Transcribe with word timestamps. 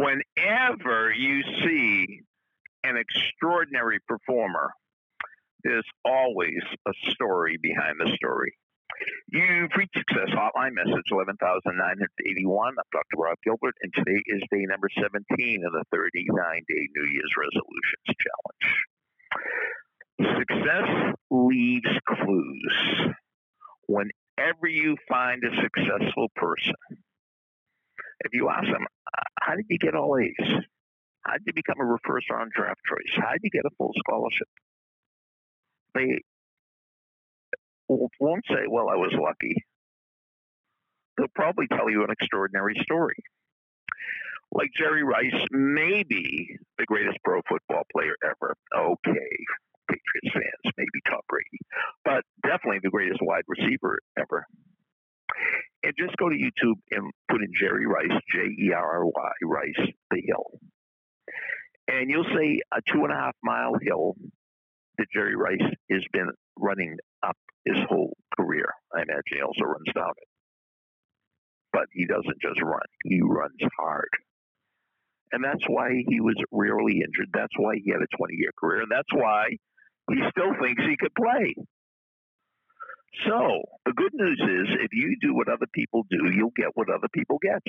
Whenever 0.00 1.12
you 1.12 1.42
see 1.62 2.22
an 2.84 2.96
extraordinary 2.96 3.98
performer, 4.08 4.70
there's 5.62 5.84
always 6.06 6.62
a 6.88 6.92
story 7.10 7.58
behind 7.60 7.96
the 7.98 8.10
story. 8.16 8.54
You've 9.28 9.70
reached 9.76 9.98
Success 9.98 10.30
Hotline, 10.30 10.72
message 10.72 11.04
11,981. 11.10 12.68
I'm 12.68 12.74
Dr. 12.90 13.16
Rob 13.18 13.36
Gilbert, 13.44 13.74
and 13.82 13.92
today 13.92 14.22
is 14.24 14.40
day 14.50 14.64
number 14.64 14.88
17 14.96 15.64
of 15.66 15.72
the 15.72 15.84
39 15.92 16.24
day 16.66 16.88
New 16.96 17.06
Year's 17.12 17.34
Resolutions 17.36 18.16
Challenge. 18.24 18.64
Success 20.40 21.14
leaves 21.30 21.92
clues. 22.08 23.12
Whenever 23.86 24.66
you 24.66 24.96
find 25.10 25.42
a 25.44 25.60
successful 25.60 26.28
person, 26.36 26.74
if 28.20 28.32
you 28.32 28.48
ask 28.48 28.66
them, 28.66 28.84
uh, 28.84 29.22
how 29.40 29.56
did 29.56 29.66
you 29.68 29.78
get 29.78 29.94
all 29.94 30.16
A's? 30.18 30.48
How 31.24 31.34
did 31.34 31.42
you 31.46 31.52
become 31.54 31.76
a 31.80 31.96
first 32.06 32.30
round 32.30 32.52
draft 32.54 32.80
choice? 32.88 33.12
How 33.16 33.32
did 33.32 33.40
you 33.42 33.50
get 33.50 33.64
a 33.66 33.74
full 33.76 33.92
scholarship? 33.98 34.48
They 35.94 36.20
won't 37.88 38.44
say, 38.48 38.66
well, 38.68 38.88
I 38.88 38.96
was 38.96 39.12
lucky. 39.12 39.54
They'll 41.16 41.26
probably 41.34 41.66
tell 41.66 41.90
you 41.90 42.04
an 42.04 42.10
extraordinary 42.10 42.76
story. 42.82 43.16
Like 44.52 44.70
Jerry 44.76 45.04
Rice, 45.04 45.46
maybe 45.50 46.56
the 46.78 46.86
greatest 46.86 47.18
pro 47.24 47.40
football 47.48 47.82
player 47.92 48.14
ever. 48.24 48.56
Okay, 48.76 49.30
Patriots 49.88 50.32
fans, 50.32 50.74
maybe 50.76 51.00
Tom 51.08 51.20
Brady, 51.28 51.58
but 52.04 52.24
definitely 52.42 52.80
the 52.82 52.90
greatest 52.90 53.20
wide 53.22 53.44
receiver 53.46 53.98
ever. 54.18 54.46
And 55.90 56.06
just 56.06 56.16
go 56.18 56.28
to 56.28 56.36
YouTube 56.36 56.78
and 56.92 57.10
put 57.28 57.42
in 57.42 57.48
Jerry 57.58 57.84
Rice, 57.84 58.16
J 58.32 58.38
E 58.62 58.72
R 58.72 58.98
R 58.98 59.06
Y, 59.06 59.30
Rice, 59.42 59.88
the 60.12 60.22
hill. 60.24 60.60
And 61.88 62.08
you'll 62.08 62.30
see 62.38 62.60
a 62.72 62.78
two 62.92 63.02
and 63.02 63.12
a 63.12 63.16
half 63.16 63.34
mile 63.42 63.72
hill 63.82 64.14
that 64.98 65.06
Jerry 65.12 65.34
Rice 65.34 65.68
has 65.90 66.04
been 66.12 66.30
running 66.56 66.96
up 67.26 67.36
his 67.64 67.76
whole 67.88 68.16
career. 68.38 68.66
I 68.94 69.02
imagine 69.02 69.34
he 69.34 69.42
also 69.42 69.64
runs 69.64 69.92
down 69.92 70.12
it. 70.16 70.28
But 71.72 71.86
he 71.92 72.06
doesn't 72.06 72.40
just 72.40 72.62
run, 72.62 72.86
he 73.02 73.20
runs 73.22 73.58
hard. 73.76 74.10
And 75.32 75.42
that's 75.42 75.64
why 75.66 76.04
he 76.06 76.20
was 76.20 76.36
rarely 76.52 77.02
injured. 77.04 77.30
That's 77.32 77.54
why 77.56 77.80
he 77.82 77.90
had 77.90 78.00
a 78.00 78.16
20 78.16 78.34
year 78.36 78.52
career. 78.56 78.82
And 78.82 78.92
that's 78.92 79.12
why 79.12 79.56
he 80.08 80.22
still 80.30 80.54
thinks 80.62 80.84
he 80.84 80.96
could 80.96 81.14
play. 81.16 81.56
So 83.26 83.62
the 83.86 83.92
good 83.92 84.14
news 84.14 84.40
is 84.40 84.76
if 84.80 84.92
you 84.92 85.16
do 85.20 85.34
what 85.34 85.48
other 85.48 85.66
people 85.74 86.04
do, 86.10 86.30
you'll 86.32 86.54
get 86.56 86.68
what 86.74 86.88
other 86.88 87.08
people 87.12 87.38
get. 87.42 87.62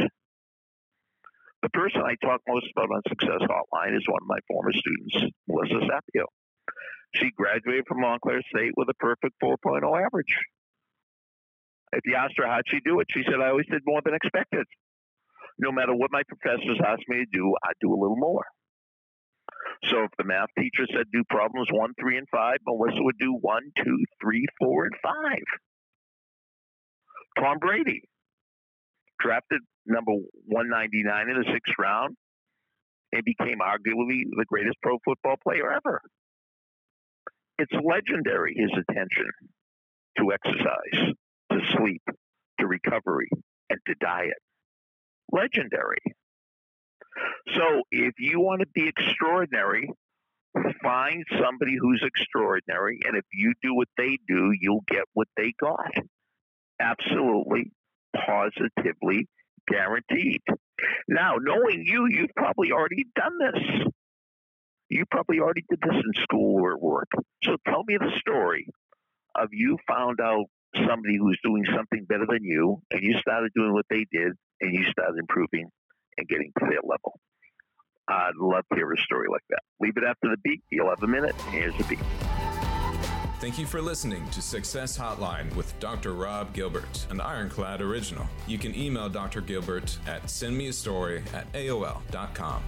The 1.61 1.69
person 1.69 2.01
I 2.01 2.15
talk 2.23 2.41
most 2.47 2.65
about 2.75 2.89
on 2.89 3.01
Success 3.07 3.41
Hotline 3.41 3.95
is 3.95 4.05
one 4.07 4.21
of 4.21 4.27
my 4.27 4.39
former 4.47 4.71
students, 4.73 5.33
Melissa 5.47 5.85
Sapio. 5.85 6.25
She 7.15 7.29
graduated 7.35 7.85
from 7.87 8.01
Montclair 8.01 8.41
State 8.55 8.71
with 8.77 8.89
a 8.89 8.93
perfect 8.95 9.35
4.0 9.43 9.83
average. 10.05 10.35
If 11.93 12.01
you 12.05 12.15
asked 12.15 12.35
her 12.37 12.47
how'd 12.47 12.63
she 12.67 12.79
do 12.85 12.99
it, 13.01 13.07
she 13.11 13.23
said, 13.25 13.41
I 13.41 13.49
always 13.49 13.67
did 13.69 13.81
more 13.85 14.01
than 14.03 14.15
expected. 14.15 14.65
No 15.59 15.71
matter 15.71 15.93
what 15.93 16.11
my 16.11 16.23
professors 16.23 16.79
asked 16.85 17.03
me 17.07 17.17
to 17.17 17.25
do, 17.31 17.53
I'd 17.63 17.77
do 17.81 17.93
a 17.93 17.99
little 17.99 18.17
more. 18.17 18.45
So 19.91 20.03
if 20.03 20.11
the 20.17 20.23
math 20.23 20.49
teacher 20.57 20.87
said 20.93 21.05
do 21.11 21.23
problems 21.29 21.67
one, 21.71 21.91
three, 21.99 22.17
and 22.17 22.27
five, 22.31 22.57
Melissa 22.65 23.03
would 23.03 23.17
do 23.19 23.37
one, 23.41 23.63
two, 23.77 23.97
three, 24.21 24.45
four, 24.59 24.85
and 24.85 24.93
five. 25.03 25.43
Tom 27.37 27.57
Brady, 27.59 28.01
drafted 29.19 29.61
number 29.85 30.13
199 30.45 31.29
in 31.29 31.37
the 31.37 31.45
sixth 31.51 31.73
round, 31.77 32.15
and 33.11 33.23
became 33.25 33.59
arguably 33.59 34.23
the 34.37 34.45
greatest 34.47 34.77
pro 34.81 34.97
football 35.03 35.35
player 35.43 35.71
ever. 35.71 36.01
It's 37.59 37.73
legendary, 37.73 38.55
his 38.55 38.71
attention 38.71 39.29
to 40.17 40.31
exercise, 40.31 41.13
to 41.51 41.59
sleep, 41.77 42.01
to 42.59 42.67
recovery, 42.67 43.29
and 43.69 43.79
to 43.87 43.95
diet. 43.99 44.39
Legendary. 45.31 45.99
So 47.55 47.83
if 47.91 48.13
you 48.19 48.39
want 48.39 48.61
to 48.61 48.67
be 48.73 48.87
extraordinary, 48.87 49.89
find 50.81 51.23
somebody 51.41 51.77
who's 51.79 52.03
extraordinary, 52.05 52.99
and 53.05 53.17
if 53.17 53.25
you 53.33 53.53
do 53.61 53.75
what 53.75 53.87
they 53.97 54.17
do, 54.27 54.53
you'll 54.59 54.83
get 54.87 55.03
what 55.13 55.27
they 55.37 55.53
got. 55.59 55.91
Absolutely, 56.79 57.71
positively 58.15 59.27
guaranteed. 59.67 60.41
Now, 61.07 61.35
knowing 61.39 61.83
you, 61.85 62.07
you've 62.09 62.35
probably 62.35 62.71
already 62.71 63.05
done 63.15 63.37
this. 63.39 63.87
You 64.89 65.05
probably 65.09 65.39
already 65.39 65.63
did 65.69 65.79
this 65.81 65.95
in 65.95 66.23
school 66.23 66.61
or 66.61 66.77
work. 66.77 67.07
So 67.43 67.55
tell 67.65 67.83
me 67.85 67.97
the 67.97 68.11
story 68.19 68.67
of 69.35 69.49
you 69.51 69.77
found 69.87 70.19
out 70.19 70.45
somebody 70.75 71.17
who's 71.17 71.39
doing 71.43 71.63
something 71.73 72.05
better 72.05 72.25
than 72.27 72.43
you, 72.43 72.81
and 72.91 73.01
you 73.01 73.17
started 73.19 73.51
doing 73.55 73.73
what 73.73 73.85
they 73.89 74.05
did, 74.11 74.33
and 74.59 74.73
you 74.73 74.83
started 74.91 75.17
improving 75.19 75.69
and 76.21 76.27
getting 76.29 76.51
to 76.59 76.65
their 76.69 76.81
level. 76.83 77.19
I'd 78.07 78.35
love 78.39 78.63
to 78.71 78.75
hear 78.75 78.91
a 78.91 78.97
story 78.97 79.27
like 79.29 79.43
that. 79.49 79.61
Leave 79.79 79.97
it 79.97 80.03
after 80.03 80.29
the 80.29 80.37
beat. 80.43 80.61
You'll 80.69 80.89
have 80.89 81.03
a 81.03 81.07
minute. 81.07 81.35
Here's 81.49 81.75
the 81.77 81.83
beat. 81.83 81.99
Thank 83.39 83.57
you 83.57 83.65
for 83.65 83.81
listening 83.81 84.29
to 84.29 84.41
Success 84.41 84.95
Hotline 84.95 85.53
with 85.55 85.77
Dr. 85.79 86.13
Rob 86.13 86.53
Gilbert, 86.53 87.07
an 87.09 87.19
Ironclad 87.19 87.81
original. 87.81 88.27
You 88.45 88.59
can 88.59 88.75
email 88.75 89.09
Dr. 89.09 89.41
Gilbert 89.41 89.97
at 90.05 90.23
sendmeastory 90.25 91.23
at 91.33 91.51
AOL.com. 91.53 92.61